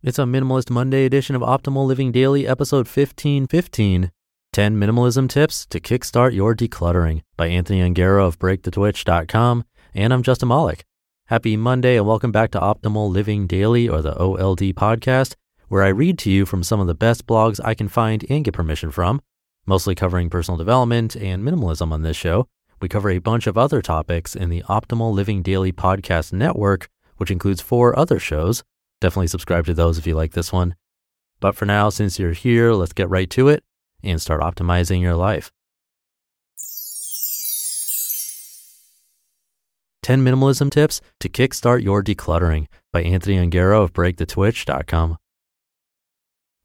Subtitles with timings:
[0.00, 4.12] It's a Minimalist Monday edition of Optimal Living Daily, episode 1515
[4.52, 9.64] 10 Minimalism Tips to Kickstart Your Decluttering by Anthony Ongaro of BreakTheTwitch.com.
[9.94, 10.84] And I'm Justin Malik.
[11.26, 15.34] Happy Monday and welcome back to Optimal Living Daily or the OLD podcast,
[15.66, 18.44] where I read to you from some of the best blogs I can find and
[18.44, 19.20] get permission from,
[19.66, 22.46] mostly covering personal development and minimalism on this show.
[22.80, 27.32] We cover a bunch of other topics in the Optimal Living Daily podcast network, which
[27.32, 28.62] includes four other shows
[29.00, 30.74] Definitely subscribe to those if you like this one.
[31.40, 33.62] But for now, since you're here, let's get right to it
[34.02, 35.52] and start optimizing your life.
[40.02, 45.18] 10 Minimalism Tips to Kickstart Your Decluttering by Anthony Ongaro of BreakTheTwitch.com.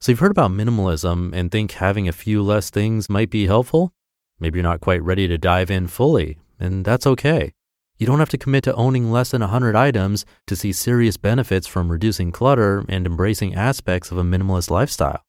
[0.00, 3.92] So, you've heard about minimalism and think having a few less things might be helpful?
[4.40, 7.52] Maybe you're not quite ready to dive in fully, and that's okay.
[8.04, 11.66] You don't have to commit to owning less than 100 items to see serious benefits
[11.66, 15.24] from reducing clutter and embracing aspects of a minimalist lifestyle.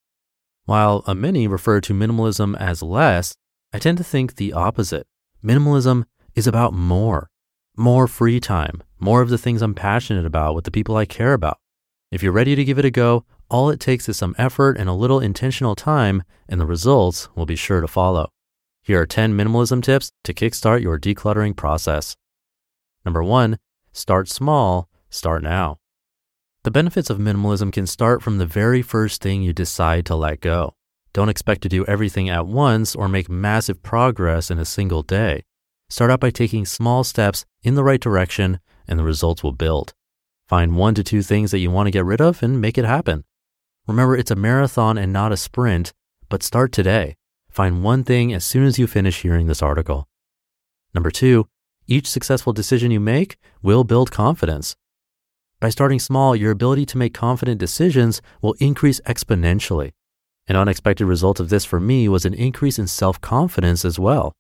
[0.66, 3.34] While a many refer to minimalism as less,
[3.72, 5.08] I tend to think the opposite.
[5.42, 6.04] Minimalism
[6.36, 7.30] is about more.
[7.78, 11.32] More free time, more of the things I'm passionate about with the people I care
[11.32, 11.60] about.
[12.12, 14.90] If you're ready to give it a go, all it takes is some effort and
[14.90, 18.34] a little intentional time, and the results will be sure to follow.
[18.84, 22.18] Here are 10 minimalism tips to kickstart your decluttering process.
[23.06, 23.60] Number one,
[23.94, 25.78] start small, start now.
[26.64, 30.42] The benefits of minimalism can start from the very first thing you decide to let
[30.42, 30.74] go.
[31.14, 35.44] Don't expect to do everything at once or make massive progress in a single day.
[35.90, 39.94] Start out by taking small steps in the right direction, and the results will build.
[40.50, 42.86] Find one to two things that you want to get rid of and make it
[42.86, 43.24] happen.
[43.88, 45.94] Remember, it's a marathon and not a sprint,
[46.28, 47.16] but start today.
[47.50, 50.08] Find one thing as soon as you finish hearing this article.
[50.94, 51.48] Number two,
[51.88, 54.76] each successful decision you make will build confidence.
[55.60, 59.92] By starting small, your ability to make confident decisions will increase exponentially.
[60.48, 64.34] An unexpected result of this for me was an increase in self confidence as well.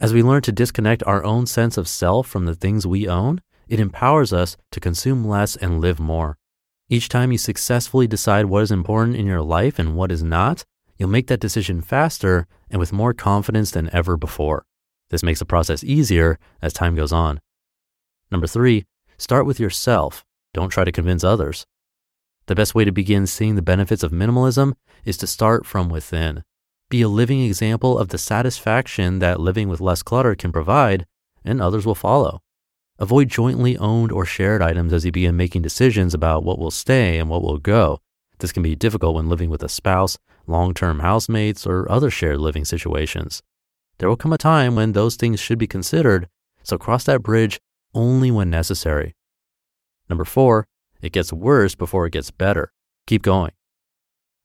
[0.00, 3.40] As we learn to disconnect our own sense of self from the things we own,
[3.68, 6.36] it empowers us to consume less and live more.
[6.88, 10.64] Each time you successfully decide what is important in your life and what is not,
[10.96, 14.64] you'll make that decision faster and with more confidence than ever before.
[15.10, 17.40] This makes the process easier as time goes on.
[18.30, 18.84] Number three,
[19.16, 20.24] start with yourself.
[20.54, 21.66] Don't try to convince others.
[22.46, 24.74] The best way to begin seeing the benefits of minimalism
[25.04, 26.44] is to start from within.
[26.90, 31.06] Be a living example of the satisfaction that living with less clutter can provide,
[31.44, 32.40] and others will follow.
[32.98, 37.18] Avoid jointly owned or shared items as you begin making decisions about what will stay
[37.18, 38.00] and what will go.
[38.38, 42.40] This can be difficult when living with a spouse, long term housemates, or other shared
[42.40, 43.42] living situations.
[43.98, 46.28] There will come a time when those things should be considered,
[46.62, 47.58] so cross that bridge
[47.94, 49.14] only when necessary.
[50.08, 50.66] Number four,
[51.02, 52.72] it gets worse before it gets better.
[53.06, 53.52] Keep going.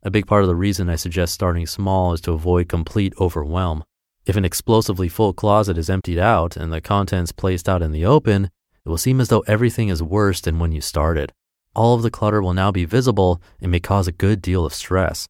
[0.03, 3.84] A big part of the reason I suggest starting small is to avoid complete overwhelm.
[4.25, 8.06] If an explosively full closet is emptied out and the contents placed out in the
[8.06, 8.46] open,
[8.85, 11.31] it will seem as though everything is worse than when you started.
[11.75, 14.74] All of the clutter will now be visible and may cause a good deal of
[14.74, 15.28] stress.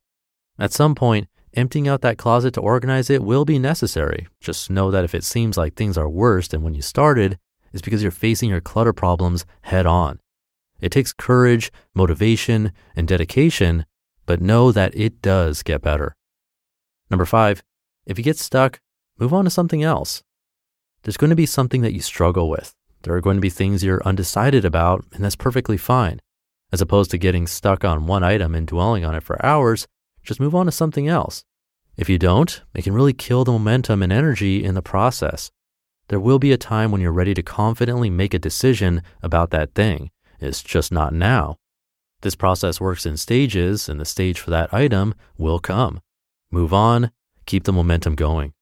[0.57, 4.27] At some point, Emptying out that closet to organize it will be necessary.
[4.39, 7.37] Just know that if it seems like things are worse than when you started,
[7.71, 10.19] it's because you're facing your clutter problems head on.
[10.81, 13.85] It takes courage, motivation, and dedication,
[14.25, 16.15] but know that it does get better.
[17.11, 17.61] Number five,
[18.07, 18.79] if you get stuck,
[19.19, 20.23] move on to something else.
[21.03, 22.73] There's going to be something that you struggle with.
[23.03, 26.19] There are going to be things you're undecided about, and that's perfectly fine.
[26.71, 29.87] As opposed to getting stuck on one item and dwelling on it for hours,
[30.23, 31.43] just move on to something else.
[31.97, 35.51] If you don't, it can really kill the momentum and energy in the process.
[36.07, 39.73] There will be a time when you're ready to confidently make a decision about that
[39.73, 40.11] thing.
[40.39, 41.57] It's just not now.
[42.21, 46.01] This process works in stages, and the stage for that item will come.
[46.51, 47.11] Move on,
[47.45, 48.53] keep the momentum going.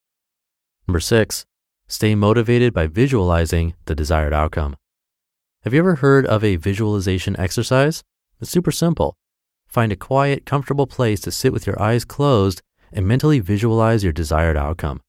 [0.88, 1.46] Number six,
[1.88, 4.78] stay motivated by visualizing the desired outcome.
[5.64, 8.04] Have you ever heard of a visualization exercise?
[8.40, 9.16] It's super simple.
[9.72, 12.62] Find a quiet, comfortable place to sit with your eyes closed
[12.92, 15.00] and mentally visualize your desired outcome.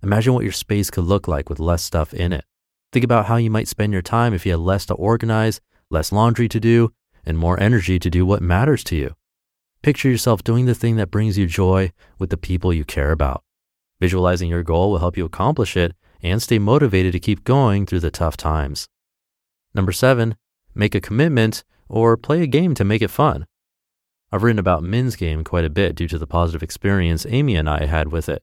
[0.00, 2.44] Imagine what your space could look like with less stuff in it.
[2.92, 5.60] Think about how you might spend your time if you had less to organize,
[5.90, 6.92] less laundry to do,
[7.26, 9.16] and more energy to do what matters to you.
[9.82, 13.42] Picture yourself doing the thing that brings you joy with the people you care about.
[14.00, 18.00] Visualizing your goal will help you accomplish it and stay motivated to keep going through
[18.00, 18.88] the tough times.
[19.74, 20.36] Number seven,
[20.76, 23.46] make a commitment or play a game to make it fun.
[24.34, 27.68] I've written about Min's game quite a bit due to the positive experience Amy and
[27.68, 28.42] I had with it.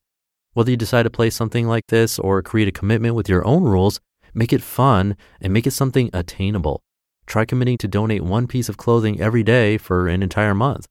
[0.53, 3.63] Whether you decide to play something like this or create a commitment with your own
[3.63, 4.00] rules,
[4.31, 6.83] make it fun and make it something attainable.
[7.25, 10.88] try committing to donate one piece of clothing every day for an entire month.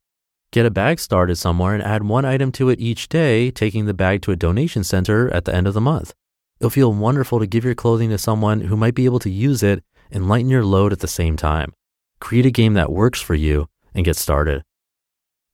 [0.52, 3.94] Get a bag started somewhere and add one item to it each day, taking the
[3.94, 6.12] bag to a donation center at the end of the month.
[6.58, 9.62] It'll feel wonderful to give your clothing to someone who might be able to use
[9.62, 11.72] it and lighten your load at the same time.
[12.20, 14.62] Create a game that works for you and get started.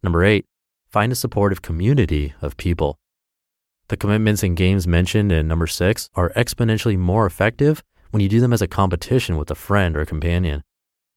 [0.04, 0.44] Number eight,
[0.90, 2.98] find a supportive community of people.
[3.88, 8.38] The commitments and games mentioned in number six are exponentially more effective when you do
[8.38, 10.62] them as a competition with a friend or companion.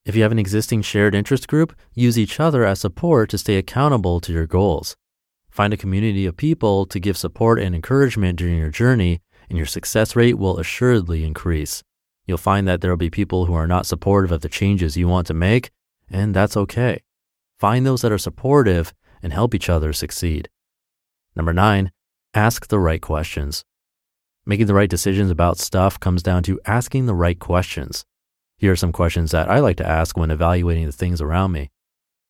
[0.05, 3.57] If you have an existing shared interest group, use each other as support to stay
[3.57, 4.95] accountable to your goals.
[5.49, 9.19] Find a community of people to give support and encouragement during your journey,
[9.49, 11.83] and your success rate will assuredly increase.
[12.25, 15.09] You'll find that there will be people who are not supportive of the changes you
[15.09, 15.71] want to make,
[16.09, 17.01] and that's okay.
[17.59, 18.93] Find those that are supportive
[19.23, 20.49] and help each other succeed.
[21.35, 21.91] Number nine,
[22.33, 23.63] ask the right questions.
[24.45, 28.05] Making the right decisions about stuff comes down to asking the right questions.
[28.57, 31.71] Here are some questions that I like to ask when evaluating the things around me.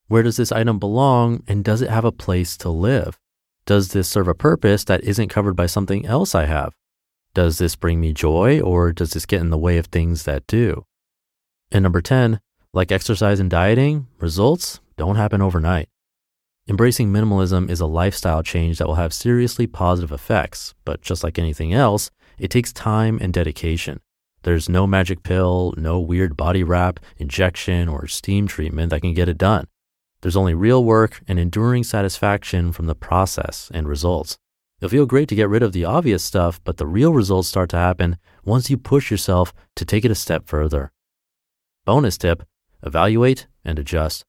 [0.07, 3.19] Where does this item belong and does it have a place to live?
[3.65, 6.73] Does this serve a purpose that isn't covered by something else I have?
[7.33, 10.47] Does this bring me joy or does this get in the way of things that
[10.47, 10.85] do?
[11.69, 12.39] And number 10,
[12.73, 15.89] like exercise and dieting, results don't happen overnight.
[16.67, 21.39] Embracing minimalism is a lifestyle change that will have seriously positive effects, but just like
[21.39, 24.01] anything else, it takes time and dedication.
[24.43, 29.29] There's no magic pill, no weird body wrap, injection, or steam treatment that can get
[29.29, 29.67] it done.
[30.21, 34.37] There's only real work and enduring satisfaction from the process and results.
[34.79, 37.69] It'll feel great to get rid of the obvious stuff, but the real results start
[37.69, 40.91] to happen once you push yourself to take it a step further.
[41.85, 42.43] Bonus tip
[42.83, 44.23] evaluate and adjust.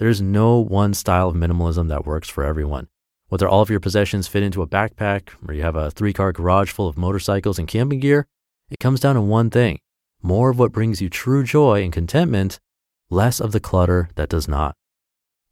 [0.00, 2.88] There's no one style of minimalism that works for everyone.
[3.28, 6.32] Whether all of your possessions fit into a backpack or you have a three car
[6.32, 8.26] garage full of motorcycles and camping gear,
[8.70, 9.78] it comes down to one thing
[10.22, 12.60] more of what brings you true joy and contentment,
[13.10, 14.74] less of the clutter that does not.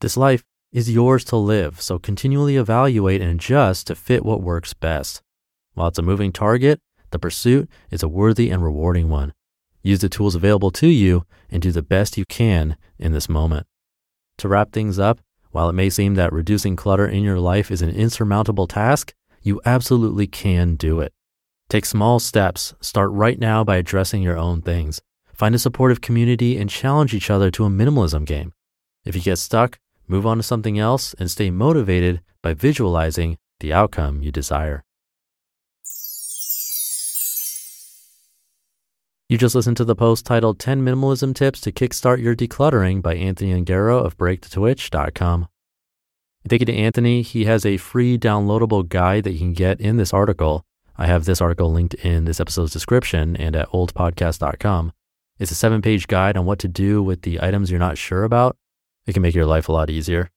[0.00, 0.42] This life
[0.72, 5.20] is yours to live, so continually evaluate and adjust to fit what works best.
[5.74, 6.80] While it's a moving target,
[7.10, 9.34] the pursuit is a worthy and rewarding one.
[9.82, 13.66] Use the tools available to you and do the best you can in this moment.
[14.38, 15.20] To wrap things up,
[15.50, 19.60] while it may seem that reducing clutter in your life is an insurmountable task, you
[19.64, 21.12] absolutely can do it.
[21.68, 22.74] Take small steps.
[22.80, 25.00] Start right now by addressing your own things.
[25.34, 28.52] Find a supportive community and challenge each other to a minimalism game.
[29.04, 33.72] If you get stuck, move on to something else and stay motivated by visualizing the
[33.72, 34.84] outcome you desire.
[39.28, 43.14] You just listened to the post titled 10 Minimalism Tips to Kickstart Your Decluttering by
[43.14, 45.48] Anthony Ongaro of BreakTheTwitch.com.
[46.48, 47.20] Thank you to Anthony.
[47.20, 50.64] He has a free downloadable guide that you can get in this article.
[50.96, 54.92] I have this article linked in this episode's description and at oldpodcast.com.
[55.38, 58.24] It's a seven page guide on what to do with the items you're not sure
[58.24, 58.56] about.
[59.06, 60.30] It can make your life a lot easier.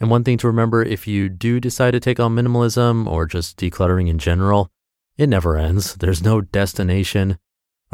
[0.00, 3.58] And one thing to remember if you do decide to take on minimalism or just
[3.58, 4.70] decluttering in general,
[5.18, 5.94] it never ends.
[5.96, 7.36] There's no destination.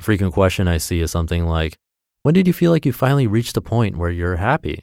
[0.00, 1.76] A frequent question I see is something like,
[2.22, 4.82] When did you feel like you finally reached the point where you're happy?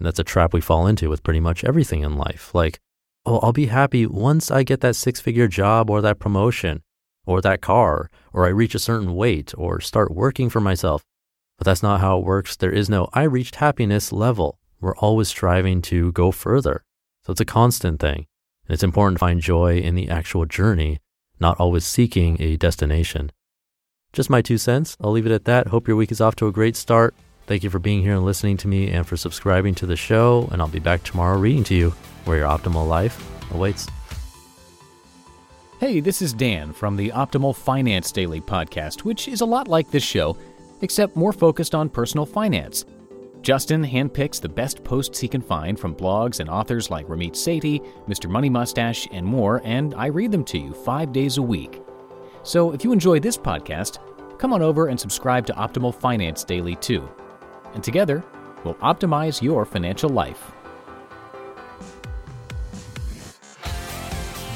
[0.00, 2.52] And that's a trap we fall into with pretty much everything in life.
[2.56, 2.80] Like,
[3.24, 6.82] oh, I'll be happy once I get that six figure job or that promotion
[7.24, 11.04] or that car, or I reach a certain weight or start working for myself.
[11.56, 12.56] But that's not how it works.
[12.56, 14.58] There is no I reached happiness level.
[14.80, 16.82] We're always striving to go further.
[17.22, 18.26] So it's a constant thing.
[18.66, 20.98] And it's important to find joy in the actual journey,
[21.38, 23.30] not always seeking a destination.
[24.12, 24.96] Just my two cents.
[25.00, 25.68] I'll leave it at that.
[25.68, 27.14] Hope your week is off to a great start.
[27.46, 30.48] Thank you for being here and listening to me and for subscribing to the show.
[30.52, 31.90] And I'll be back tomorrow reading to you
[32.24, 33.86] where your optimal life awaits.
[35.80, 39.90] Hey, this is Dan from the Optimal Finance Daily podcast, which is a lot like
[39.90, 40.36] this show,
[40.80, 42.84] except more focused on personal finance.
[43.42, 47.86] Justin handpicks the best posts he can find from blogs and authors like Ramit Sethi,
[48.08, 48.28] Mr.
[48.28, 51.80] Money Mustache, and more, and I read them to you five days a week.
[52.48, 53.98] So if you enjoy this podcast,
[54.38, 57.06] come on over and subscribe to Optimal Finance Daily too.
[57.74, 58.24] And together,
[58.64, 60.50] we'll optimize your financial life.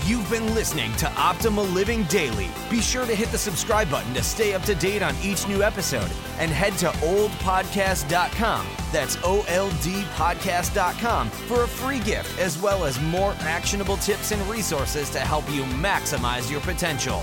[0.06, 2.48] You've been listening to Optimal Living Daily.
[2.70, 5.62] Be sure to hit the subscribe button to stay up to date on each new
[5.62, 8.66] episode and head to oldpodcast.com.
[8.90, 14.32] That's O L D podcast.com for a free gift as well as more actionable tips
[14.32, 17.22] and resources to help you maximize your potential.